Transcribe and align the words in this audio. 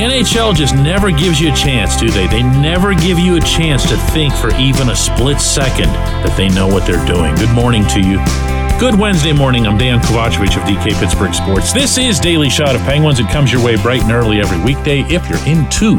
NHL 0.00 0.54
just 0.54 0.74
never 0.74 1.10
gives 1.10 1.38
you 1.38 1.52
a 1.52 1.54
chance, 1.54 1.94
do 1.94 2.08
they? 2.08 2.26
They 2.26 2.42
never 2.42 2.94
give 2.94 3.18
you 3.18 3.36
a 3.36 3.40
chance 3.40 3.86
to 3.90 3.98
think 3.98 4.32
for 4.32 4.48
even 4.54 4.88
a 4.88 4.96
split 4.96 5.38
second 5.38 5.92
that 6.24 6.34
they 6.38 6.48
know 6.48 6.66
what 6.66 6.86
they're 6.86 7.04
doing. 7.04 7.34
Good 7.34 7.50
morning 7.50 7.86
to 7.88 8.00
you. 8.00 8.16
Good 8.80 8.98
Wednesday 8.98 9.34
morning. 9.34 9.66
I'm 9.66 9.78
Dejan 9.78 10.00
Kovacevic 10.00 10.56
of 10.56 10.62
DK 10.62 10.98
Pittsburgh 10.98 11.34
Sports. 11.34 11.74
This 11.74 11.98
is 11.98 12.18
Daily 12.18 12.48
Shot 12.48 12.74
of 12.74 12.80
Penguins. 12.80 13.20
It 13.20 13.28
comes 13.28 13.52
your 13.52 13.62
way 13.62 13.76
bright 13.76 14.00
and 14.00 14.10
early 14.10 14.40
every 14.40 14.58
weekday. 14.64 15.00
If 15.00 15.28
you're 15.28 15.46
into 15.46 15.98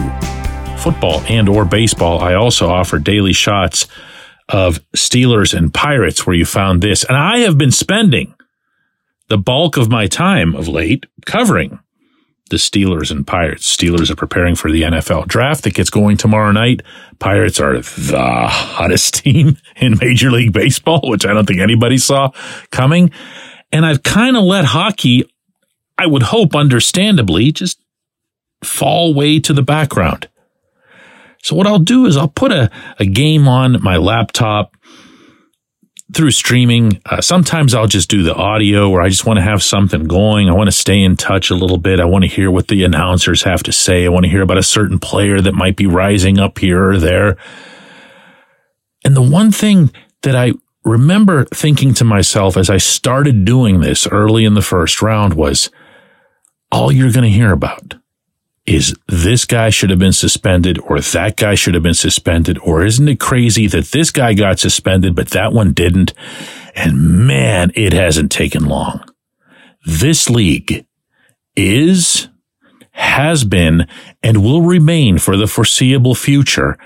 football 0.80 1.22
and 1.30 1.48
or 1.48 1.64
baseball, 1.64 2.22
I 2.22 2.34
also 2.34 2.70
offer 2.70 2.98
daily 2.98 3.34
shots 3.34 3.86
of 4.50 4.80
Steelers 4.96 5.56
and 5.56 5.72
Pirates 5.72 6.26
where 6.26 6.36
you 6.36 6.46
found 6.46 6.82
this. 6.82 7.04
And 7.04 7.16
I 7.16 7.40
have 7.42 7.56
been 7.56 7.70
spending 7.70 8.34
the 9.28 9.38
bulk 9.38 9.78
of 9.78 9.92
my 9.92 10.08
time 10.08 10.56
of 10.56 10.68
late 10.68 11.06
covering 11.28 11.78
the 12.52 12.58
Steelers 12.58 13.10
and 13.12 13.26
Pirates. 13.26 13.76
Steelers 13.76 14.12
are 14.12 14.16
preparing 14.16 14.56
for 14.56 14.70
the 14.70 14.84
NFL 14.84 15.28
draft 15.28 15.64
that 15.64 15.74
gets 15.74 15.90
going 15.90 16.18
tomorrow 16.18 16.52
night. 16.52 16.82
Pirates 17.18 17.60
are 17.60 17.80
the 17.80 18.48
hottest 18.48 19.16
team 19.24 19.58
in 19.78 19.98
Major 20.00 20.30
League 20.30 20.54
Baseball, 20.54 21.02
which 21.06 21.26
I 21.26 21.34
don't 21.34 21.48
think 21.48 21.62
anybody 21.62 21.98
saw 21.98 22.30
coming. 22.70 23.12
And 23.72 23.86
I've 23.86 24.04
kind 24.04 24.36
of 24.36 24.44
let 24.44 24.66
hockey, 24.66 25.24
I 25.98 26.06
would 26.06 26.24
hope 26.24 26.56
understandably, 26.56 27.54
just 27.54 27.82
fall 28.64 29.14
way 29.14 29.40
to 29.40 29.54
the 29.54 29.64
background. 29.64 30.28
So 31.42 31.56
what 31.56 31.68
I'll 31.68 31.80
do 31.80 32.06
is 32.06 32.18
I'll 32.18 32.28
put 32.28 32.52
a, 32.52 32.70
a 33.00 33.06
game 33.06 33.48
on 33.48 33.82
my 33.82 33.98
laptop 33.98 34.76
through 36.14 36.32
streaming. 36.32 37.02
Uh, 37.06 37.22
sometimes 37.22 37.74
I'll 37.74 37.88
just 37.88 38.10
do 38.10 38.24
the 38.24 38.36
audio 38.36 38.90
or 38.90 39.02
I 39.02 39.10
just 39.10 39.26
want 39.26 39.38
to 39.38 39.44
have 39.44 39.64
something 39.64 40.06
going. 40.06 40.50
I 40.50 40.54
want 40.54 40.68
to 40.68 40.72
stay 40.72 41.02
in 41.02 41.16
touch 41.16 41.50
a 41.50 41.56
little 41.56 41.78
bit. 41.78 42.00
I 42.00 42.06
want 42.06 42.24
to 42.24 42.30
hear 42.30 42.52
what 42.52 42.68
the 42.68 42.84
announcers 42.84 43.44
have 43.44 43.64
to 43.64 43.72
say. 43.72 44.06
I 44.06 44.10
want 44.10 44.26
to 44.26 44.30
hear 44.32 44.42
about 44.42 44.58
a 44.58 44.64
certain 44.64 45.00
player 45.00 45.40
that 45.40 45.54
might 45.54 45.76
be 45.76 45.88
rising 45.88 46.40
up 46.40 46.60
here 46.60 46.92
or 46.92 46.98
there. 46.98 47.38
And 49.04 49.16
the 49.16 49.22
one 49.22 49.52
thing 49.52 49.92
that 50.24 50.36
I 50.36 50.54
remember 50.84 51.46
thinking 51.46 51.94
to 51.96 52.04
myself 52.04 52.58
as 52.58 52.70
I 52.70 52.78
started 52.78 53.46
doing 53.46 53.80
this 53.80 54.08
early 54.08 54.46
in 54.46 54.54
the 54.54 54.62
first 54.62 55.02
round 55.02 55.36
was 55.36 55.70
all 56.72 56.92
you're 56.92 57.12
going 57.12 57.24
to 57.24 57.30
hear 57.30 57.52
about 57.52 57.96
is 58.66 58.96
this 59.08 59.46
guy 59.46 59.70
should 59.70 59.90
have 59.90 60.00
been 60.00 60.14
suspended 60.14 60.78
or 60.80 61.00
that 61.00 61.36
guy 61.36 61.56
should 61.56 61.74
have 61.74 61.84
been 61.84 61.94
suspended 61.94 62.60
or 62.60 62.86
isn't 62.86 63.08
it 63.08 63.20
crazy 63.20 63.68
that 63.68 63.86
this 63.86 64.12
guy 64.12 64.34
got 64.34 64.60
suspended 64.60 65.16
but 65.16 65.30
that 65.30 65.52
one 65.52 65.74
didn't? 65.74 66.14
And 66.76 67.28
man, 67.28 67.72
it 67.76 67.94
hasn't 67.94 68.32
taken 68.32 68.66
long. 68.66 69.04
This 69.86 70.30
league 70.30 70.86
is, 71.56 72.30
has 72.92 73.44
been, 73.44 73.88
and 74.22 74.44
will 74.44 74.62
remain 74.62 75.18
for 75.18 75.36
the 75.36 75.48
foreseeable 75.48 76.16
future 76.16 76.78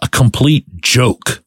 a 0.00 0.08
complete 0.08 0.66
joke 0.76 1.42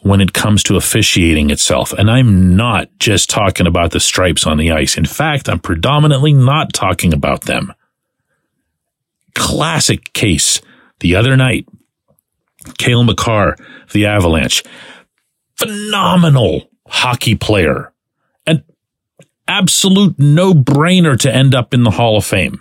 when 0.00 0.20
it 0.20 0.32
comes 0.32 0.62
to 0.64 0.76
officiating 0.76 1.50
itself. 1.50 1.92
And 1.92 2.10
I'm 2.10 2.56
not 2.56 2.88
just 2.98 3.30
talking 3.30 3.66
about 3.66 3.90
the 3.90 4.00
stripes 4.00 4.46
on 4.46 4.58
the 4.58 4.70
ice. 4.70 4.96
In 4.96 5.04
fact, 5.04 5.48
I'm 5.48 5.60
predominantly 5.60 6.32
not 6.32 6.72
talking 6.72 7.12
about 7.12 7.42
them 7.42 7.72
classic 9.34 10.12
case 10.12 10.60
the 11.00 11.16
other 11.16 11.36
night. 11.36 11.66
Cale 12.78 13.04
Makar, 13.04 13.56
the 13.92 14.06
Avalanche, 14.06 14.62
phenomenal 15.56 16.70
hockey 16.86 17.34
player, 17.34 17.92
an 18.46 18.64
absolute 19.48 20.18
no 20.18 20.54
brainer 20.54 21.18
to 21.18 21.34
end 21.34 21.54
up 21.54 21.74
in 21.74 21.82
the 21.82 21.90
Hall 21.90 22.16
of 22.16 22.24
Fame. 22.24 22.60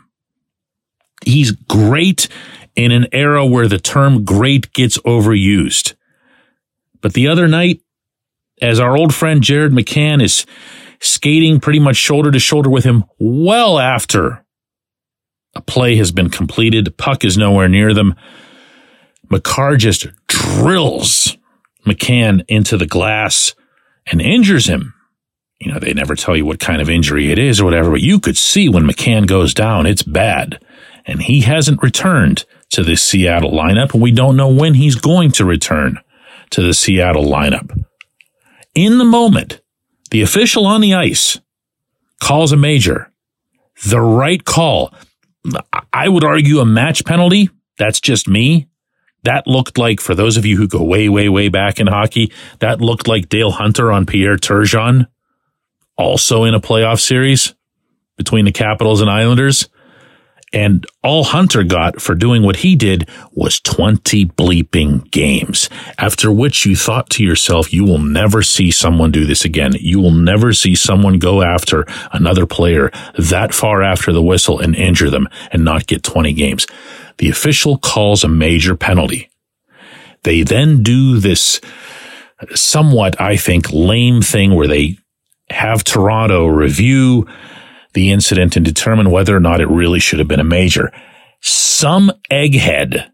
He's 1.24 1.52
great 1.52 2.28
in 2.76 2.92
an 2.92 3.08
era 3.12 3.46
where 3.46 3.68
the 3.68 3.80
term 3.80 4.26
great 4.26 4.74
gets 4.74 4.98
overused. 5.00 5.94
But 7.02 7.14
the 7.14 7.28
other 7.28 7.48
night, 7.48 7.82
as 8.62 8.80
our 8.80 8.96
old 8.96 9.14
friend 9.14 9.42
Jared 9.42 9.72
McCann 9.72 10.24
is 10.24 10.46
skating 11.00 11.60
pretty 11.60 11.80
much 11.80 11.96
shoulder 11.96 12.32
to 12.32 12.40
shoulder 12.40 12.70
with 12.70 12.84
him 12.84 13.04
well 13.20 13.80
after 13.80 14.46
a 15.54 15.62
play 15.62 15.96
has 15.98 16.12
been 16.12 16.30
completed. 16.30 16.98
Puck 16.98 17.24
is 17.24 17.38
nowhere 17.38 17.68
near 17.68 17.94
them. 17.94 18.16
Makar 19.30 19.78
just 19.78 20.08
drills 20.28 21.38
McCann 21.86 22.44
into 22.48 22.78
the 22.78 22.86
glass 22.86 23.56
and 24.08 24.22
injures 24.22 24.68
him. 24.68 24.94
You 25.60 25.72
know, 25.72 25.80
they 25.80 25.94
never 25.94 26.16
tell 26.16 26.36
you 26.36 26.46
what 26.46 26.60
kind 26.60 26.82
of 26.82 26.90
injury 26.90 27.32
it 27.32 27.38
is 27.38 27.60
or 27.60 27.66
whatever, 27.66 27.92
but 27.92 28.02
you 28.02 28.20
could 28.20 28.38
see 28.38 28.68
when 28.68 28.84
McCann 28.84 29.28
goes 29.28 29.54
down, 29.54 29.86
it's 29.86 30.04
bad. 30.04 30.64
And 31.06 31.22
he 31.22 31.42
hasn't 31.42 31.84
returned 31.84 32.46
to 32.72 32.84
the 32.84 32.96
Seattle 32.96 33.52
lineup, 33.52 33.94
and 33.94 34.02
we 34.02 34.12
don't 34.12 34.38
know 34.38 34.48
when 34.48 34.74
he's 34.74 34.96
going 34.96 35.32
to 35.34 35.46
return 35.46 36.00
to 36.52 36.62
the 36.62 36.74
Seattle 36.74 37.26
lineup. 37.26 37.86
In 38.74 38.98
the 38.98 39.06
moment, 39.06 39.62
the 40.10 40.22
official 40.22 40.66
on 40.66 40.82
the 40.82 40.94
ice 40.94 41.40
calls 42.20 42.52
a 42.52 42.58
major. 42.58 43.12
The 43.86 44.02
right 44.02 44.44
call. 44.44 44.94
I 45.92 46.08
would 46.08 46.24
argue 46.24 46.60
a 46.60 46.66
match 46.66 47.06
penalty. 47.06 47.50
That's 47.78 48.00
just 48.00 48.28
me. 48.28 48.68
That 49.24 49.46
looked 49.48 49.78
like, 49.78 50.00
for 50.00 50.16
those 50.16 50.38
of 50.38 50.46
you 50.46 50.58
who 50.58 50.68
go 50.68 50.84
way, 50.84 51.08
way, 51.08 51.30
way 51.30 51.50
back 51.50 51.80
in 51.80 51.88
hockey, 51.88 52.32
that 52.60 52.82
looked 52.82 53.08
like 53.08 53.30
Dale 53.30 53.52
Hunter 53.52 53.92
on 53.92 54.06
Pierre 54.06 54.38
Turgeon, 54.38 55.08
also 55.96 56.44
in 56.44 56.56
a 56.56 56.60
playoff 56.60 57.00
series 57.00 57.54
between 58.18 58.46
the 58.46 58.52
Capitals 58.52 59.02
and 59.02 59.10
Islanders. 59.10 59.70
And 60.54 60.86
all 61.02 61.24
Hunter 61.24 61.64
got 61.64 62.02
for 62.02 62.14
doing 62.14 62.44
what 62.44 62.58
he 62.58 62.76
did 62.76 63.08
was 63.32 63.62
20 63.62 64.26
bleeping 64.26 65.10
games. 65.10 65.70
After 65.98 66.32
which 66.32 66.66
you 66.66 66.76
thought 66.76 67.10
to 67.12 67.24
yourself, 67.24 67.74
you 67.74 67.86
will 67.86 68.00
never 68.00 68.42
see 68.44 68.70
someone 68.70 69.12
do 69.12 69.26
this 69.26 69.46
again. 69.46 69.74
You 69.80 70.02
will 70.02 70.12
never 70.12 70.52
see 70.52 70.76
someone 70.76 71.20
go 71.20 71.42
after 71.42 71.86
another 72.12 72.46
player 72.46 72.92
that 73.18 73.54
far 73.54 73.82
after 73.82 74.12
the 74.12 74.22
whistle 74.22 74.60
and 74.60 74.76
injure 74.76 75.10
them 75.10 75.30
and 75.52 75.64
not 75.64 75.88
get 75.88 76.04
20 76.04 76.34
games. 76.34 76.68
The 77.18 77.30
official 77.30 77.78
calls 77.78 78.24
a 78.24 78.28
major 78.28 78.76
penalty. 78.76 79.30
They 80.24 80.44
then 80.44 80.84
do 80.84 81.20
this 81.20 81.62
somewhat, 82.54 83.20
I 83.22 83.38
think, 83.38 83.72
lame 83.72 84.22
thing 84.22 84.54
where 84.54 84.68
they 84.68 84.98
have 85.50 85.84
Toronto 85.84 86.48
review 86.48 87.28
the 87.94 88.12
incident 88.12 88.56
and 88.56 88.66
determine 88.66 89.12
whether 89.12 89.36
or 89.36 89.40
not 89.40 89.62
it 89.62 89.68
really 89.68 90.00
should 90.00 90.20
have 90.20 90.28
been 90.28 90.40
a 90.40 90.46
major. 90.46 90.92
Some 91.42 92.12
egghead 92.30 93.12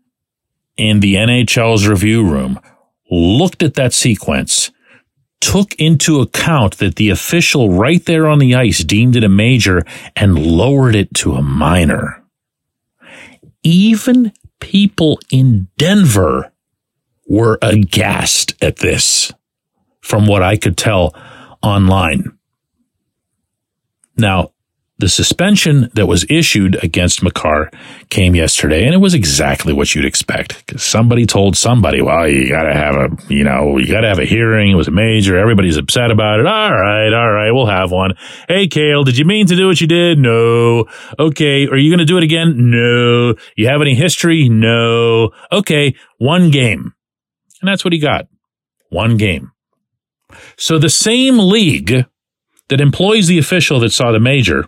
in 0.76 1.00
the 1.00 1.16
NHL's 1.16 1.88
review 1.88 2.28
room 2.28 2.60
looked 3.10 3.64
at 3.64 3.76
that 3.76 3.94
sequence, 3.94 4.72
took 5.40 5.74
into 5.76 6.20
account 6.20 6.78
that 6.78 6.96
the 6.96 7.10
official 7.10 7.72
right 7.72 8.04
there 8.06 8.28
on 8.28 8.40
the 8.40 8.56
ice 8.56 8.84
deemed 8.84 9.16
it 9.16 9.24
a 9.24 9.30
major 9.30 9.84
and 10.16 10.38
lowered 10.38 10.96
it 10.96 11.14
to 11.16 11.34
a 11.34 11.42
minor. 11.42 12.24
Even 13.64 14.34
people 14.60 15.20
in 15.32 15.68
Denver 15.78 16.52
were 17.28 17.60
aghast 17.62 18.54
at 18.64 18.78
this 18.78 19.32
from 20.02 20.26
what 20.26 20.42
I 20.42 20.58
could 20.58 20.78
tell 20.78 21.14
online. 21.62 22.38
Now, 24.18 24.52
the 25.00 25.10
suspension 25.10 25.90
that 25.94 26.08
was 26.08 26.26
issued 26.30 26.84
against 26.84 27.22
Makar 27.22 27.70
came 28.10 28.36
yesterday, 28.36 28.84
and 28.84 28.96
it 28.96 28.98
was 28.98 29.14
exactly 29.14 29.72
what 29.72 29.94
you'd 29.94 30.06
expect. 30.06 30.66
Because 30.66 30.84
somebody 30.84 31.26
told 31.26 31.56
somebody, 31.56 32.02
"Well, 32.02 32.28
you 32.28 32.50
got 32.50 32.64
to 32.64 32.74
have 32.74 32.96
a, 32.96 33.10
you 33.30 33.44
know, 33.44 33.78
you 33.78 33.88
got 33.92 34.02
to 34.02 34.08
have 34.08 34.18
a 34.18 34.26
hearing. 34.26 34.72
It 34.72 34.76
was 34.76 34.88
a 34.88 34.92
major. 34.92 35.38
Everybody's 35.38 35.78
upset 35.78 36.10
about 36.10 36.40
it. 36.40 36.48
All 36.48 36.74
right, 36.74 37.14
all 37.14 37.32
right, 37.32 37.52
we'll 37.52 37.68
have 37.68 37.92
one. 37.92 38.16
Hey, 38.48 38.68
Cale, 38.68 39.04
did 39.04 39.18
you 39.18 39.26
mean 39.26 39.46
to 39.48 39.56
do 39.56 39.68
what 39.68 39.80
you 39.80 39.88
did? 39.88 40.18
No. 40.18 40.86
Okay, 41.20 41.68
are 41.68 41.78
you 41.78 41.92
going 41.92 42.00
to 42.00 42.06
do 42.06 42.18
it 42.18 42.24
again? 42.24 42.72
No. 42.72 43.36
You 43.56 43.68
have 43.68 43.82
any 43.82 43.94
history? 43.94 44.50
No. 44.50 45.32
Okay, 45.52 45.96
one 46.18 46.50
game, 46.50 46.94
and 47.62 47.68
that's 47.68 47.84
what 47.86 47.94
he 47.94 48.00
got. 48.00 48.28
One 48.90 49.18
game. 49.18 49.52
So 50.58 50.80
the 50.80 50.90
same 50.90 51.38
league 51.38 52.06
that 52.70 52.82
employs 52.82 53.28
the 53.28 53.38
official 53.38 53.80
that 53.82 53.92
saw 53.92 54.12
the 54.12 54.20
major 54.20 54.68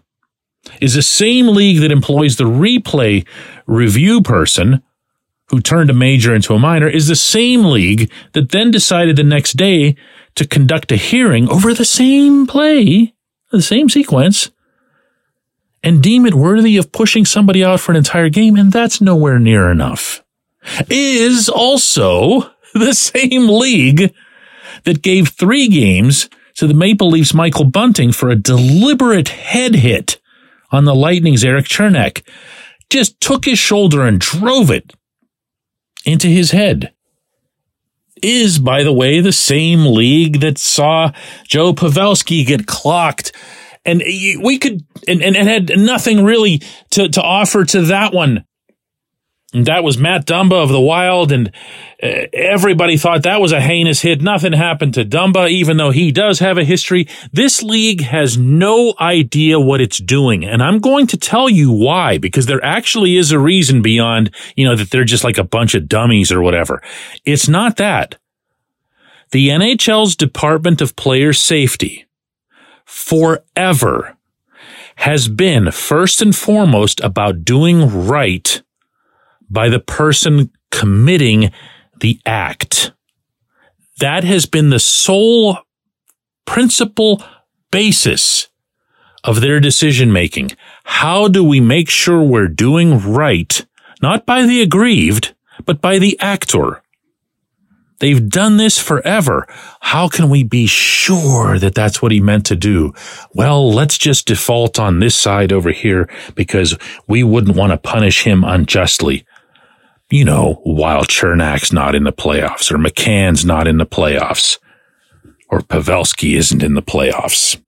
is 0.82 0.94
the 0.94 1.02
same 1.02 1.48
league 1.48 1.80
that 1.82 1.92
employs 1.92 2.36
the 2.36 2.44
replay 2.44 3.26
review 3.66 4.22
person 4.22 4.82
who 5.50 5.60
turned 5.60 5.90
a 5.90 5.94
major 5.94 6.34
into 6.34 6.54
a 6.54 6.60
minor 6.60 6.88
is 6.88 7.08
the 7.08 7.16
same 7.16 7.66
league 7.66 8.12
that 8.34 8.52
then 8.52 8.72
decided 8.72 9.16
the 9.16 9.24
next 9.24 9.54
day 9.54 9.96
to 10.36 10.48
conduct 10.48 10.92
a 10.92 10.96
hearing 10.96 11.50
over 11.50 11.74
the 11.74 11.86
same 11.86 12.46
play, 12.46 13.14
the 13.52 13.62
same 13.62 13.90
sequence, 13.90 14.52
and 15.84 16.04
deem 16.04 16.26
it 16.26 16.36
worthy 16.36 16.78
of 16.78 16.92
pushing 16.92 17.26
somebody 17.26 17.64
out 17.64 17.80
for 17.80 17.92
an 17.92 17.98
entire 17.98 18.30
game, 18.30 18.56
and 18.56 18.72
that's 18.72 19.02
nowhere 19.02 19.40
near 19.40 19.72
enough. 19.72 20.24
Is 20.90 21.50
also 21.50 22.52
the 22.74 22.94
same 22.94 23.48
league 23.50 24.14
that 24.84 25.02
gave 25.02 25.30
three 25.30 25.68
games 25.68 26.30
to 26.56 26.68
the 26.68 26.74
Maple 26.74 27.10
Leafs 27.10 27.34
Michael 27.34 27.66
Bunting 27.66 28.12
for 28.12 28.30
a 28.30 28.36
deliberate 28.36 29.30
head 29.30 29.76
hit 29.76 30.19
on 30.72 30.86
the 30.86 30.96
Lightning's 30.96 31.44
Erik 31.44 31.66
Cernak, 31.66 32.24
just 32.90 33.20
took 33.22 33.46
his 33.46 33.60
shoulder 33.60 34.06
and 34.06 34.20
drove 34.20 34.72
it 34.72 34.94
into 36.06 36.28
his 36.28 36.52
head. 36.52 36.94
Is, 38.22 38.60
by 38.60 38.84
the 38.84 38.94
way, 38.94 39.22
the 39.22 39.32
same 39.32 39.86
league 39.86 40.42
that 40.42 40.58
saw 40.58 41.12
Joe 41.48 41.74
Pavelski 41.74 42.46
get 42.46 42.68
clocked. 42.68 43.32
And 43.86 44.02
we 44.02 44.58
could, 44.60 44.86
and, 45.08 45.24
and, 45.24 45.38
and 45.38 45.48
had 45.48 45.72
nothing 45.78 46.26
really 46.26 46.62
to, 46.92 47.08
to 47.08 47.22
offer 47.22 47.64
to 47.64 47.84
that 47.84 48.14
one. 48.14 48.44
And 49.52 49.66
that 49.66 49.84
was 49.84 49.98
Matt 49.98 50.28
Dumba 50.28 50.62
of 50.62 50.70
the 50.70 50.80
Wild, 50.80 51.32
and 51.32 51.52
uh, 52.04 52.28
everybody 52.34 52.98
thought 52.98 53.24
that 53.24 53.42
was 53.42 53.52
a 53.52 53.60
heinous 53.60 54.02
hit. 54.02 54.22
Nothing 54.22 54.54
happened 54.54 54.94
to 54.94 55.04
Dumba, 55.04 55.50
even 55.50 55.78
though 55.78 55.90
he 55.90 56.12
does 56.12 56.38
have 56.38 56.60
a 56.60 56.64
history. 56.64 57.08
This 57.34 57.64
league 57.64 58.02
has 58.02 58.38
no 58.38 58.94
idea 59.00 59.60
what 59.60 59.82
it's 59.82 59.98
doing, 59.98 60.46
and 60.46 60.62
I'm 60.62 60.78
going 60.78 61.08
to 61.08 61.18
tell 61.18 61.50
you 61.50 61.72
why, 61.72 62.20
because 62.20 62.46
there 62.46 62.64
actually 62.64 63.18
is 63.18 63.32
a 63.32 63.40
reason 63.40 63.82
beyond, 63.82 64.30
you 64.56 64.66
know, 64.66 64.76
that 64.76 64.92
they're 64.92 65.04
just 65.04 65.24
like 65.24 65.40
a 65.40 65.44
bunch 65.44 65.74
of 65.74 65.88
dummies 65.88 66.32
or 66.32 66.44
whatever. 66.44 66.84
It's 67.26 67.48
not 67.48 67.78
that. 67.78 68.20
The 69.32 69.50
NHL's 69.50 70.16
Department 70.16 70.80
of 70.80 70.96
Player 70.96 71.34
Safety 71.34 72.06
forever 72.86 74.16
has 74.98 75.28
been 75.28 75.72
first 75.72 76.22
and 76.22 76.36
foremost 76.36 77.00
about 77.00 77.46
doing 77.46 78.06
right 78.08 78.62
by 79.50 79.70
the 79.70 79.80
person 79.80 80.52
committing 80.72 81.52
the 82.00 82.20
act. 82.26 82.92
That 84.00 84.24
has 84.24 84.46
been 84.46 84.70
the 84.70 84.80
sole 84.80 85.58
principal 86.46 87.22
basis 87.72 88.48
of 89.24 89.42
their 89.42 89.60
decision 89.60 90.14
making. 90.14 90.52
How 90.86 91.28
do 91.28 91.44
we 91.44 91.60
make 91.60 91.90
sure 91.90 92.24
we're 92.24 92.48
doing 92.48 93.00
right, 93.00 93.66
not 94.02 94.26
by 94.26 94.44
the 94.44 94.62
aggrieved, 94.62 95.36
but 95.66 95.82
by 95.82 96.00
the 96.00 96.18
actor? 96.20 96.82
They've 98.00 98.30
done 98.30 98.56
this 98.56 98.80
forever. 98.80 99.46
How 99.82 100.08
can 100.08 100.30
we 100.30 100.44
be 100.44 100.68
sure 100.68 101.60
that 101.60 101.76
that's 101.76 102.02
what 102.02 102.14
he 102.14 102.22
meant 102.22 102.46
to 102.46 102.56
do? 102.56 102.94
Well, 103.34 103.70
let's 103.74 103.98
just 103.98 104.26
default 104.26 104.80
on 104.80 105.00
this 105.00 105.18
side 105.18 105.52
over 105.52 105.72
here 105.72 106.10
because 106.34 106.78
we 107.08 107.24
wouldn't 107.24 107.58
want 107.58 107.74
to 107.74 107.78
punish 107.78 108.24
him 108.24 108.46
unjustly 108.46 109.26
you 110.12 110.26
know, 110.26 110.60
while 110.64 111.04
Cernak's 111.04 111.72
not 111.72 111.96
in 111.96 112.04
the 112.04 112.14
playoffs 112.14 112.72
or 112.72 112.78
McCann's 112.78 113.46
not 113.46 113.68
in 113.68 113.78
the 113.78 113.86
playoffs 113.86 114.58
or 115.50 115.62
Pavelski 115.62 116.36
isn't 116.38 116.64
in 116.64 116.74
the 116.74 116.82
playoffs. 116.82 117.60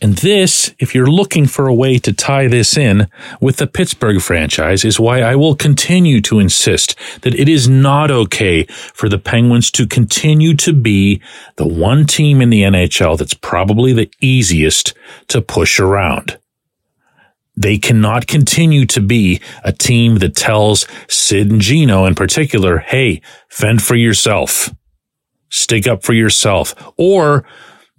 And 0.00 0.18
this, 0.18 0.74
if 0.80 0.96
you're 0.96 1.06
looking 1.06 1.46
for 1.46 1.68
a 1.68 1.74
way 1.74 1.96
to 1.98 2.12
tie 2.12 2.48
this 2.48 2.76
in 2.76 3.06
with 3.40 3.58
the 3.58 3.68
Pittsburgh 3.68 4.20
franchise, 4.20 4.84
is 4.84 4.98
why 4.98 5.20
I 5.20 5.36
will 5.36 5.54
continue 5.54 6.20
to 6.22 6.40
insist 6.40 6.98
that 7.20 7.36
it 7.36 7.48
is 7.48 7.68
not 7.68 8.10
okay 8.10 8.64
for 8.94 9.08
the 9.08 9.18
Penguins 9.18 9.70
to 9.72 9.86
continue 9.86 10.56
to 10.56 10.72
be 10.72 11.22
the 11.54 11.68
one 11.68 12.04
team 12.04 12.40
in 12.40 12.50
the 12.50 12.62
NHL 12.62 13.16
that's 13.16 13.34
probably 13.34 13.92
the 13.92 14.10
easiest 14.20 14.92
to 15.28 15.40
push 15.40 15.78
around. 15.78 16.36
They 17.56 17.78
cannot 17.78 18.26
continue 18.26 18.86
to 18.86 19.00
be 19.00 19.40
a 19.62 19.72
team 19.72 20.16
that 20.18 20.34
tells 20.34 20.86
Sid 21.08 21.50
and 21.50 21.60
Gino 21.60 22.06
in 22.06 22.14
particular, 22.14 22.78
hey, 22.78 23.20
fend 23.48 23.82
for 23.82 23.94
yourself. 23.94 24.70
Stick 25.50 25.86
up 25.86 26.02
for 26.02 26.14
yourself. 26.14 26.74
Or 26.96 27.44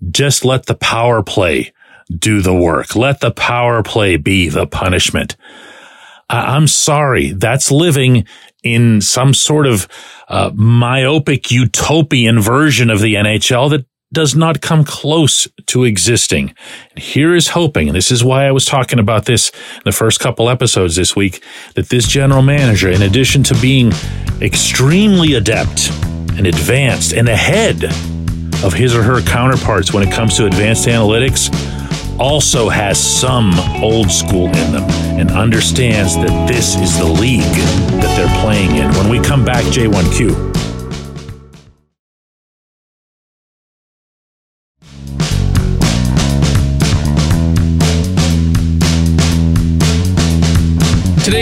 just 0.10 0.44
let 0.44 0.66
the 0.66 0.76
power 0.76 1.22
play 1.22 1.72
do 2.10 2.42
the 2.42 2.54
work. 2.54 2.96
Let 2.96 3.20
the 3.20 3.32
power 3.32 3.84
play 3.84 4.18
be 4.18 4.50
the 4.50 4.68
punishment. 4.68 5.36
I'm 6.30 6.68
sorry. 6.68 7.32
That's 7.32 7.72
living 7.72 8.26
in 8.64 9.02
some 9.02 9.34
sort 9.34 9.68
of 9.68 9.88
uh, 10.28 10.52
myopic 10.56 11.52
utopian 11.52 12.40
version 12.40 12.90
of 12.90 13.02
the 13.02 13.16
NHL 13.16 13.70
that 13.72 13.86
does 14.14 14.36
not 14.36 14.62
come 14.62 14.86
close 14.86 15.48
to 15.66 15.84
existing. 15.84 16.54
And 16.92 17.00
here 17.00 17.36
is 17.36 17.50
hoping, 17.50 17.90
and 17.90 17.96
this 17.96 18.12
is 18.12 18.24
why 18.24 18.46
I 18.46 18.52
was 18.52 18.66
talking 18.66 19.00
about 19.00 19.26
this 19.26 19.50
in 19.50 19.82
the 19.86 19.92
first 19.92 20.20
couple 20.20 20.50
episodes 20.50 20.96
this 20.96 21.16
week, 21.16 21.44
that 21.76 21.90
this 21.90 22.08
general 22.08 22.44
manager, 22.44 22.90
in 22.90 23.02
addition 23.02 23.44
to 23.44 23.56
being 23.60 23.92
extremely 24.42 25.34
adept 25.34 25.90
and 26.38 26.48
advanced 26.48 27.14
and 27.14 27.28
ahead 27.28 27.84
of 28.64 28.74
his 28.74 28.96
or 28.96 29.04
her 29.04 29.22
counterparts 29.22 29.92
when 29.92 30.08
it 30.08 30.14
comes 30.14 30.38
to 30.38 30.46
advanced 30.46 30.88
analytics, 30.88 31.52
also 32.20 32.70
has 32.70 33.00
some 33.00 33.52
old 33.82 34.12
school 34.12 34.46
in 34.46 34.72
them 34.72 34.84
and 35.20 35.32
understands 35.32 36.16
that 36.16 36.48
this 36.48 36.76
is 36.76 36.98
the 36.98 37.06
league 37.06 37.42
that 37.42 38.16
they're 38.16 38.42
playing 38.44 38.76
in. 38.76 38.90
When 38.94 39.10
we 39.10 39.20
come 39.20 39.44
back, 39.44 39.64
J1Q. 39.66 40.53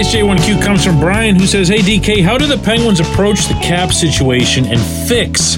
Today's 0.01 0.23
J1Q 0.23 0.63
comes 0.63 0.83
from 0.83 0.99
Brian, 0.99 1.35
who 1.35 1.45
says, 1.45 1.67
Hey 1.67 1.77
DK, 1.77 2.23
how 2.23 2.35
do 2.35 2.47
the 2.47 2.57
Penguins 2.57 2.99
approach 2.99 3.45
the 3.45 3.53
cap 3.61 3.93
situation 3.93 4.65
and 4.65 4.81
fix 5.07 5.57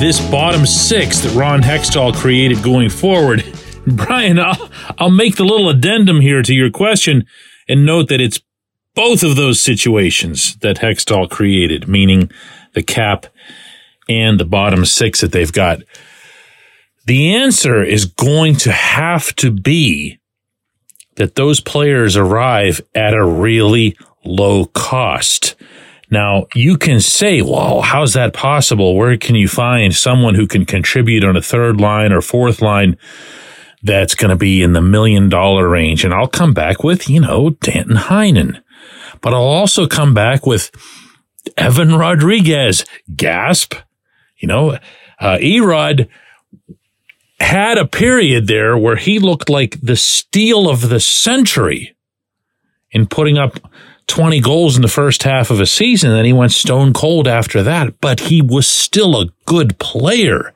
this 0.00 0.18
bottom 0.30 0.64
six 0.64 1.20
that 1.20 1.34
Ron 1.34 1.60
Hextall 1.60 2.14
created 2.14 2.62
going 2.62 2.88
forward? 2.88 3.44
Brian, 3.86 4.38
I'll, 4.38 4.70
I'll 4.96 5.10
make 5.10 5.36
the 5.36 5.44
little 5.44 5.68
addendum 5.68 6.22
here 6.22 6.40
to 6.40 6.54
your 6.54 6.70
question 6.70 7.26
and 7.68 7.84
note 7.84 8.08
that 8.08 8.18
it's 8.18 8.40
both 8.94 9.22
of 9.22 9.36
those 9.36 9.60
situations 9.60 10.56
that 10.60 10.78
Hextall 10.78 11.28
created, 11.28 11.86
meaning 11.86 12.30
the 12.72 12.82
cap 12.82 13.26
and 14.08 14.40
the 14.40 14.46
bottom 14.46 14.86
six 14.86 15.20
that 15.20 15.32
they've 15.32 15.52
got. 15.52 15.80
The 17.04 17.34
answer 17.34 17.84
is 17.84 18.06
going 18.06 18.56
to 18.56 18.72
have 18.72 19.36
to 19.36 19.50
be 19.50 20.18
that 21.16 21.34
those 21.34 21.60
players 21.60 22.16
arrive 22.16 22.80
at 22.94 23.14
a 23.14 23.24
really 23.24 23.96
low 24.24 24.66
cost. 24.66 25.54
Now, 26.10 26.46
you 26.54 26.78
can 26.78 27.00
say, 27.00 27.42
well, 27.42 27.80
how's 27.82 28.12
that 28.12 28.32
possible? 28.32 28.94
Where 28.94 29.16
can 29.16 29.34
you 29.34 29.48
find 29.48 29.94
someone 29.94 30.34
who 30.34 30.46
can 30.46 30.64
contribute 30.64 31.24
on 31.24 31.36
a 31.36 31.42
third 31.42 31.80
line 31.80 32.12
or 32.12 32.20
fourth 32.20 32.62
line 32.62 32.96
that's 33.82 34.14
going 34.14 34.30
to 34.30 34.36
be 34.36 34.62
in 34.62 34.72
the 34.72 34.80
million 34.80 35.28
dollar 35.28 35.68
range? 35.68 36.04
And 36.04 36.14
I'll 36.14 36.28
come 36.28 36.54
back 36.54 36.84
with, 36.84 37.08
you 37.08 37.20
know, 37.20 37.50
Danton 37.50 37.96
Heinen. 37.96 38.62
But 39.20 39.34
I'll 39.34 39.40
also 39.42 39.88
come 39.88 40.14
back 40.14 40.46
with 40.46 40.70
Evan 41.56 41.94
Rodrigues, 41.94 42.84
Gasp. 43.14 43.74
You 44.38 44.48
know, 44.48 44.70
uh, 45.18 45.38
Erod 45.38 46.08
had 47.40 47.78
a 47.78 47.86
period 47.86 48.46
there 48.46 48.76
where 48.76 48.96
he 48.96 49.18
looked 49.18 49.48
like 49.48 49.80
the 49.80 49.96
steal 49.96 50.68
of 50.68 50.88
the 50.88 51.00
century 51.00 51.94
in 52.90 53.06
putting 53.06 53.36
up 53.36 53.58
20 54.06 54.40
goals 54.40 54.76
in 54.76 54.82
the 54.82 54.88
first 54.88 55.24
half 55.24 55.50
of 55.50 55.60
a 55.60 55.66
season. 55.66 56.10
Then 56.10 56.24
he 56.24 56.32
went 56.32 56.52
stone 56.52 56.92
cold 56.92 57.26
after 57.28 57.62
that, 57.62 58.00
but 58.00 58.20
he 58.20 58.40
was 58.40 58.66
still 58.66 59.20
a 59.20 59.28
good 59.44 59.78
player. 59.78 60.54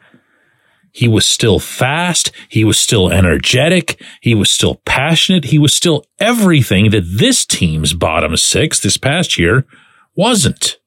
He 0.93 1.07
was 1.07 1.27
still 1.27 1.59
fast. 1.59 2.33
He 2.49 2.65
was 2.65 2.79
still 2.79 3.11
energetic. 3.11 4.03
He 4.21 4.35
was 4.35 4.51
still 4.51 4.77
passionate. 4.85 5.47
He 5.47 5.59
was 5.59 5.75
still 5.75 6.05
everything 6.19 6.91
that 6.91 7.05
this 7.19 7.45
team's 7.45 7.93
bottom 7.93 8.37
six 8.37 8.81
this 8.81 8.97
past 8.97 9.39
year 9.39 9.67
wasn't 10.17 10.80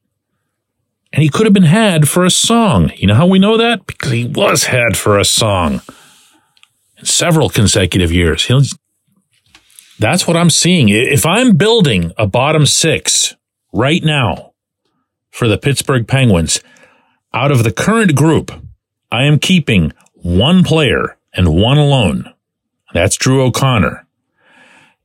and 1.14 1.22
he 1.22 1.28
could 1.28 1.46
have 1.46 1.52
been 1.52 1.62
had 1.62 2.08
for 2.08 2.24
a 2.24 2.30
song. 2.30 2.90
You 2.96 3.06
know 3.06 3.14
how 3.14 3.26
we 3.26 3.38
know 3.38 3.56
that? 3.56 3.86
Because 3.86 4.10
he 4.10 4.24
was 4.24 4.64
had 4.64 4.96
for 4.96 5.16
a 5.16 5.24
song 5.24 5.80
in 6.98 7.04
several 7.04 7.48
consecutive 7.48 8.10
years. 8.10 8.46
He'll, 8.46 8.62
that's 10.00 10.26
what 10.26 10.36
I'm 10.36 10.50
seeing. 10.50 10.88
If 10.88 11.24
I'm 11.24 11.56
building 11.56 12.10
a 12.18 12.26
bottom 12.26 12.66
six 12.66 13.36
right 13.72 14.02
now 14.02 14.54
for 15.30 15.46
the 15.46 15.56
Pittsburgh 15.56 16.08
Penguins, 16.08 16.60
out 17.32 17.52
of 17.52 17.62
the 17.62 17.72
current 17.72 18.16
group, 18.16 18.50
I 19.12 19.22
am 19.22 19.38
keeping 19.38 19.92
one 20.14 20.64
player 20.64 21.16
and 21.32 21.54
one 21.54 21.78
alone. 21.78 22.34
That's 22.92 23.16
Drew 23.16 23.40
O'Connor. 23.44 24.03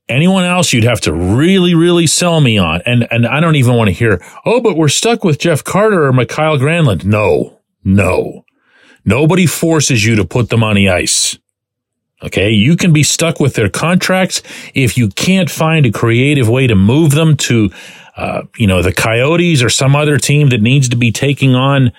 Anyone 0.10 0.44
else 0.44 0.74
you'd 0.74 0.84
have 0.84 1.01
to 1.01 1.13
really, 1.13 1.75
really 1.75 2.08
sell 2.08 2.42
me 2.42 2.58
on. 2.58 2.82
And, 2.86 3.08
and 3.12 3.28
I 3.28 3.39
don't 3.39 3.56
even 3.56 3.75
want 3.75 3.89
to 3.89 3.94
hear, 3.94 4.22
oh, 4.46 4.60
but 4.60 4.75
we're 4.75 4.89
stuck 4.89 5.24
with 5.24 5.38
Jeff 5.38 5.63
Carter 5.63 6.06
or 6.06 6.12
Mikael 6.12 6.58
Granlund. 6.58 7.06
No, 7.06 7.60
no. 7.84 8.44
Nobody 9.06 9.46
forces 9.46 10.04
you 10.04 10.16
to 10.16 10.25
put 10.25 10.50
them 10.50 10.63
on 10.63 10.75
the 10.75 10.89
ice. 10.89 11.38
Okay. 12.24 12.50
You 12.50 12.75
can 12.75 12.92
be 12.92 13.04
stuck 13.04 13.39
with 13.39 13.54
their 13.54 13.70
contracts 13.70 14.42
if 14.74 14.98
you 14.98 15.10
can't 15.10 15.50
find 15.50 15.86
a 15.86 15.92
creative 15.92 16.50
way 16.50 16.68
to 16.68 16.75
move 16.75 17.12
them 17.12 17.38
to, 17.38 17.70
uh, 18.18 18.42
you 18.58 18.68
know, 18.68 18.82
the 18.82 18.92
Coyotes 18.92 19.63
or 19.63 19.70
some 19.70 19.96
other 19.96 20.18
team 20.18 20.50
that 20.50 20.62
needs 20.62 20.89
to 20.89 20.98
be 20.98 21.12
taking 21.12 21.56
on 21.56 21.94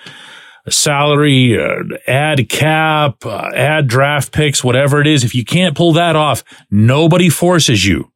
salary, 0.69 1.57
uh, 1.59 1.83
add 2.07 2.49
cap, 2.49 3.25
uh, 3.25 3.49
add 3.55 3.87
draft 3.87 4.31
picks, 4.31 4.63
whatever 4.63 5.01
it 5.01 5.07
is. 5.07 5.23
If 5.23 5.33
you 5.35 5.43
can't 5.45 5.75
pull 5.75 5.93
that 5.93 6.15
off, 6.15 6.43
nobody 6.69 7.29
forces 7.29 7.85
you. 7.85 8.11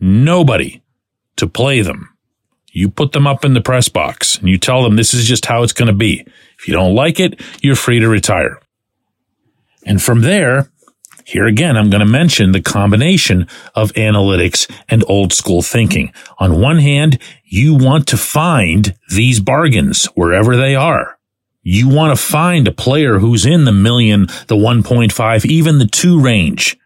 Nobody. 0.00 0.82
to 1.36 1.46
play 1.46 1.82
them. 1.82 2.10
You 2.72 2.88
put 2.90 3.12
them 3.12 3.26
up 3.26 3.44
in 3.44 3.54
the 3.54 3.60
press 3.60 3.88
box 3.88 4.38
and 4.38 4.48
you 4.48 4.58
tell 4.58 4.82
them 4.82 4.96
this 4.96 5.14
is 5.14 5.26
just 5.26 5.46
how 5.46 5.62
it's 5.62 5.72
going 5.72 5.88
to 5.88 5.94
be. 5.94 6.26
If 6.58 6.68
you 6.68 6.74
don't 6.74 6.94
like 6.94 7.20
it, 7.20 7.40
you're 7.62 7.76
free 7.76 8.00
to 8.00 8.08
retire. 8.08 8.60
And 9.84 10.02
from 10.02 10.22
there, 10.22 10.70
here 11.24 11.46
again, 11.46 11.76
I'm 11.76 11.90
going 11.90 12.00
to 12.00 12.06
mention 12.06 12.52
the 12.52 12.62
combination 12.62 13.48
of 13.74 13.92
analytics 13.94 14.70
and 14.88 15.04
old 15.08 15.32
school 15.32 15.62
thinking. 15.62 16.12
On 16.38 16.60
one 16.60 16.78
hand, 16.78 17.18
you 17.44 17.74
want 17.74 18.08
to 18.08 18.16
find 18.16 18.94
these 19.10 19.40
bargains 19.40 20.06
wherever 20.14 20.56
they 20.56 20.74
are. 20.74 21.15
You 21.68 21.88
want 21.88 22.16
to 22.16 22.24
find 22.24 22.68
a 22.68 22.72
player 22.72 23.18
who's 23.18 23.44
in 23.44 23.64
the 23.64 23.72
million, 23.72 24.26
the 24.46 24.54
1.5, 24.54 25.44
even 25.46 25.78
the 25.78 25.88
two 25.88 26.20
range. 26.20 26.78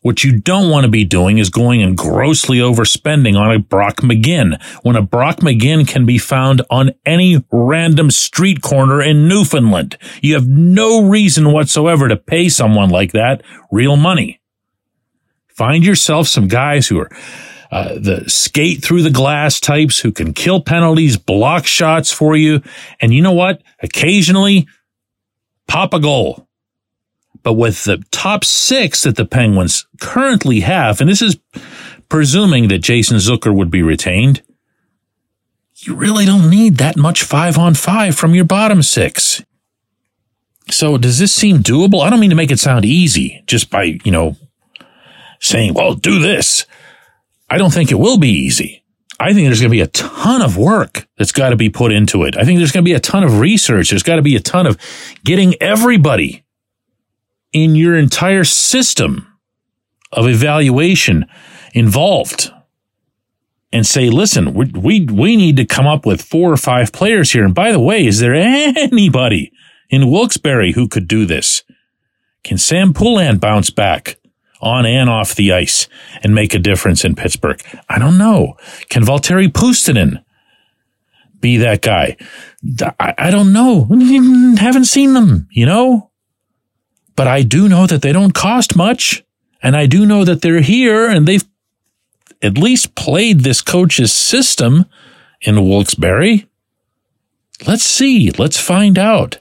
What 0.00 0.24
you 0.24 0.40
don't 0.40 0.70
want 0.70 0.84
to 0.84 0.90
be 0.90 1.04
doing 1.04 1.36
is 1.36 1.50
going 1.50 1.82
and 1.82 1.94
grossly 1.94 2.56
overspending 2.56 3.38
on 3.38 3.54
a 3.54 3.58
Brock 3.58 3.96
McGinn 3.96 4.58
when 4.82 4.96
a 4.96 5.02
Brock 5.02 5.40
McGinn 5.40 5.86
can 5.86 6.06
be 6.06 6.16
found 6.16 6.62
on 6.70 6.92
any 7.04 7.44
random 7.52 8.10
street 8.10 8.62
corner 8.62 9.02
in 9.02 9.28
Newfoundland. 9.28 9.98
You 10.22 10.32
have 10.36 10.48
no 10.48 11.06
reason 11.06 11.52
whatsoever 11.52 12.08
to 12.08 12.16
pay 12.16 12.48
someone 12.48 12.88
like 12.88 13.12
that 13.12 13.42
real 13.70 13.96
money. 13.96 14.40
Find 15.48 15.84
yourself 15.84 16.28
some 16.28 16.48
guys 16.48 16.88
who 16.88 16.98
are 16.98 17.10
uh, 17.74 17.98
the 17.98 18.22
skate 18.28 18.84
through 18.84 19.02
the 19.02 19.10
glass 19.10 19.58
types 19.58 19.98
who 19.98 20.12
can 20.12 20.32
kill 20.32 20.60
penalties, 20.60 21.16
block 21.16 21.66
shots 21.66 22.12
for 22.12 22.36
you. 22.36 22.62
And 23.00 23.12
you 23.12 23.20
know 23.20 23.32
what? 23.32 23.62
Occasionally 23.82 24.68
pop 25.66 25.92
a 25.92 25.98
goal. 25.98 26.46
But 27.42 27.54
with 27.54 27.82
the 27.82 28.00
top 28.12 28.44
six 28.44 29.02
that 29.02 29.16
the 29.16 29.24
Penguins 29.24 29.88
currently 30.00 30.60
have, 30.60 31.00
and 31.00 31.10
this 31.10 31.20
is 31.20 31.36
presuming 32.08 32.68
that 32.68 32.78
Jason 32.78 33.16
Zucker 33.16 33.52
would 33.52 33.72
be 33.72 33.82
retained, 33.82 34.42
you 35.74 35.96
really 35.96 36.26
don't 36.26 36.48
need 36.48 36.76
that 36.76 36.96
much 36.96 37.24
five 37.24 37.58
on 37.58 37.74
five 37.74 38.14
from 38.14 38.36
your 38.36 38.44
bottom 38.44 38.84
six. 38.84 39.42
So 40.70 40.96
does 40.96 41.18
this 41.18 41.32
seem 41.32 41.58
doable? 41.58 42.04
I 42.04 42.08
don't 42.08 42.20
mean 42.20 42.30
to 42.30 42.36
make 42.36 42.52
it 42.52 42.60
sound 42.60 42.84
easy 42.84 43.42
just 43.48 43.68
by, 43.68 43.98
you 44.04 44.12
know, 44.12 44.36
saying, 45.40 45.74
well, 45.74 45.94
do 45.94 46.20
this. 46.20 46.66
I 47.54 47.56
don't 47.56 47.72
think 47.72 47.92
it 47.92 48.00
will 48.00 48.18
be 48.18 48.30
easy. 48.30 48.82
I 49.20 49.32
think 49.32 49.46
there's 49.46 49.60
going 49.60 49.70
to 49.70 49.76
be 49.76 49.80
a 49.80 49.86
ton 49.86 50.42
of 50.42 50.56
work 50.56 51.06
that's 51.16 51.30
got 51.30 51.50
to 51.50 51.56
be 51.56 51.70
put 51.70 51.92
into 51.92 52.24
it. 52.24 52.36
I 52.36 52.42
think 52.42 52.58
there's 52.58 52.72
going 52.72 52.84
to 52.84 52.88
be 52.88 52.94
a 52.94 53.00
ton 53.00 53.22
of 53.22 53.38
research. 53.38 53.90
There's 53.90 54.02
got 54.02 54.16
to 54.16 54.22
be 54.22 54.34
a 54.34 54.40
ton 54.40 54.66
of 54.66 54.76
getting 55.22 55.54
everybody 55.62 56.44
in 57.52 57.76
your 57.76 57.96
entire 57.96 58.42
system 58.42 59.38
of 60.10 60.26
evaluation 60.26 61.26
involved 61.74 62.50
and 63.72 63.86
say, 63.86 64.10
listen, 64.10 64.52
we, 64.52 64.72
we, 64.74 65.06
we 65.06 65.36
need 65.36 65.56
to 65.58 65.64
come 65.64 65.86
up 65.86 66.04
with 66.04 66.22
four 66.22 66.52
or 66.52 66.56
five 66.56 66.90
players 66.90 67.30
here. 67.30 67.44
And 67.44 67.54
by 67.54 67.70
the 67.70 67.78
way, 67.78 68.04
is 68.04 68.18
there 68.18 68.34
anybody 68.34 69.52
in 69.90 70.10
Wilkes-Barre 70.10 70.72
who 70.72 70.88
could 70.88 71.06
do 71.06 71.24
this? 71.24 71.62
Can 72.42 72.58
Sam 72.58 72.92
Poulin 72.92 73.38
bounce 73.38 73.70
back 73.70 74.18
on 74.64 74.86
and 74.86 75.08
off 75.08 75.34
the 75.34 75.52
ice 75.52 75.88
and 76.22 76.34
make 76.34 76.54
a 76.54 76.58
difference 76.58 77.04
in 77.04 77.14
Pittsburgh? 77.14 77.62
I 77.88 77.98
don't 77.98 78.18
know. 78.18 78.56
Can 78.88 79.04
Valtteri 79.04 79.48
Puustinen 79.48 80.24
be 81.38 81.58
that 81.58 81.82
guy? 81.82 82.16
I, 82.98 83.14
I 83.16 83.30
don't 83.30 83.52
know. 83.52 83.84
Haven't 84.58 84.86
seen 84.86 85.14
them, 85.14 85.46
you 85.52 85.66
know? 85.66 86.10
but 87.16 87.26
I 87.26 87.42
do 87.42 87.68
know 87.68 87.86
that 87.86 88.02
they 88.02 88.12
don't 88.12 88.34
cost 88.34 88.76
much. 88.76 89.24
And 89.62 89.76
I 89.76 89.86
do 89.86 90.04
know 90.04 90.24
that 90.24 90.42
they're 90.42 90.60
here 90.60 91.08
and 91.08 91.26
they've 91.26 91.44
at 92.42 92.58
least 92.58 92.94
played 92.94 93.40
this 93.40 93.62
coach's 93.62 94.12
system 94.12 94.84
in 95.40 95.66
Wilkes-Barre. 95.66 96.46
Let's 97.66 97.84
see. 97.84 98.30
Let's 98.32 98.58
find 98.58 98.98
out. 98.98 99.38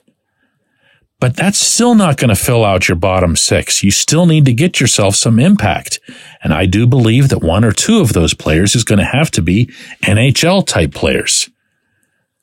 But 1.19 1.37
that's 1.37 1.59
still 1.59 1.95
not 1.95 2.17
going 2.17 2.29
to 2.29 2.35
fill 2.35 2.65
out 2.65 2.89
your 2.89 2.97
bottom 2.97 3.35
six. 3.35 3.81
You 3.81 3.91
still 3.91 4.25
need 4.25 4.45
to 4.45 4.53
get 4.53 4.81
yourself 4.81 5.15
some 5.15 5.39
impact. 5.39 5.99
And 6.43 6.53
I 6.53 6.65
do 6.65 6.85
believe 6.85 7.29
that 7.29 7.39
one 7.39 7.63
or 7.63 7.71
two 7.71 8.01
of 8.01 8.11
those 8.11 8.33
players 8.33 8.75
is 8.75 8.83
going 8.83 8.99
to 8.99 9.05
have 9.05 9.31
to 9.31 9.41
be 9.41 9.67
NHL 10.03 10.67
type 10.67 10.93
players. 10.93 11.49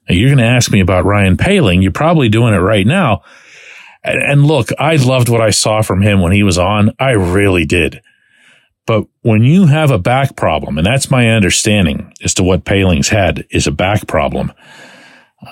Now, 0.09 0.15
you're 0.15 0.31
going 0.31 0.39
to 0.39 0.45
ask 0.45 0.71
me 0.71 0.81
about 0.81 1.05
Ryan 1.05 1.37
Poehling. 1.37 1.83
You're 1.83 1.93
probably 1.93 2.29
doing 2.29 2.55
it 2.55 2.59
right 2.59 2.87
now. 2.87 3.23
And 4.03 4.47
look, 4.47 4.71
I 4.79 4.97
loved 4.97 5.29
what 5.29 5.43
I 5.43 5.50
saw 5.50 5.83
from 5.83 6.00
him 6.00 6.21
when 6.21 6.33
he 6.33 6.43
was 6.43 6.57
on. 6.57 6.91
I 6.99 7.11
really 7.11 7.67
did. 7.67 8.00
But 8.87 9.05
when 9.21 9.43
you 9.43 9.67
have 9.67 9.91
a 9.91 9.99
back 9.99 10.37
problem, 10.37 10.79
and 10.79 10.87
that's 10.87 11.11
my 11.11 11.29
understanding 11.29 12.12
as 12.25 12.35
to 12.35 12.43
what 12.43 12.65
Poehling's 12.65 13.09
had 13.09 13.47
is 13.50 13.67
a 13.67 13.73
back 13.73 14.07
problem, 14.07 14.53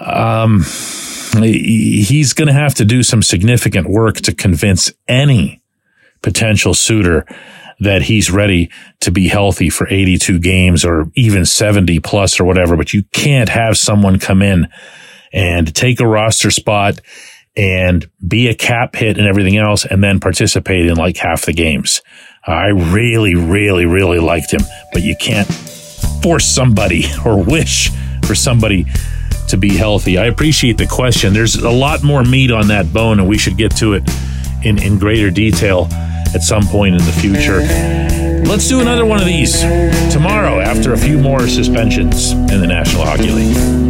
um, 0.01 0.65
he's 1.33 2.33
going 2.33 2.49
to 2.49 2.55
have 2.55 2.75
to 2.75 2.85
do 2.85 3.03
some 3.03 3.23
significant 3.23 3.89
work 3.89 4.17
to 4.17 4.35
convince 4.35 4.93
any 5.07 5.63
potential 6.23 6.75
suitor 6.75 7.27
that 7.81 8.03
he's 8.03 8.31
ready 8.31 8.71
to 9.01 9.11
be 9.11 9.29
healthy 9.29 9.71
for 9.71 9.89
82 9.89 10.39
games 10.41 10.85
or 10.85 11.11
even 11.15 11.45
70 11.45 12.01
plus 12.01 12.41
or 12.41 12.45
whatever. 12.45 12.77
But 12.77 12.93
you 12.93 13.05
can't 13.13 13.49
have 13.49 13.77
someone 13.77 14.19
come 14.19 14.43
in 14.43 14.69
and 15.33 15.75
take 15.75 16.01
a 16.01 16.07
roster 16.07 16.51
spot 16.51 17.01
and 17.57 18.09
be 18.27 18.49
a 18.49 18.55
cap 18.55 18.97
hit 18.97 19.19
and 19.19 19.27
everything 19.27 19.57
else 19.57 19.85
and 19.85 20.03
then 20.03 20.21
participate 20.21 20.87
in 20.87 20.97
like 20.97 21.17
half 21.17 21.47
the 21.47 21.53
games. 21.53 22.03
I 22.47 22.69
really, 22.69 23.35
really, 23.35 23.85
really 23.85 24.19
liked 24.19 24.53
him, 24.53 24.63
but 24.93 25.03
you 25.03 25.17
can't 25.17 25.49
force 26.23 26.47
somebody 26.47 27.05
or 27.25 27.43
wish 27.43 27.91
for 28.25 28.35
somebody 28.35 28.87
to 29.49 29.57
be 29.57 29.77
healthy. 29.77 30.19
I 30.19 30.27
appreciate 30.27 30.79
the 30.79 30.87
question. 30.87 31.33
There's 31.33 31.57
a 31.57 31.71
lot 31.71 32.03
more 32.03 32.23
meat 32.23 32.51
on 32.51 32.69
that 32.69 32.93
bone 32.93 33.19
and 33.21 33.29
we 33.29 33.39
should 33.39 33.57
get 33.57 33.77
to 33.77 33.95
it 33.95 34.03
in, 34.63 34.83
in 34.83 34.99
greater 34.99 35.31
detail 35.31 35.89
at 36.35 36.43
some 36.43 36.65
point 36.67 36.95
in 36.95 37.05
the 37.05 37.13
future. 37.13 37.61
Let's 38.49 38.69
do 38.69 38.81
another 38.81 39.05
one 39.05 39.21
of 39.21 39.27
these 39.27 39.61
tomorrow 40.13 40.61
after 40.61 40.93
a 40.93 40.99
few 40.99 41.19
more 41.19 41.47
suspensions 41.49 42.33
in 42.33 42.61
the 42.61 42.67
National 42.67 43.05
Hockey 43.05 43.31
League. 43.31 43.88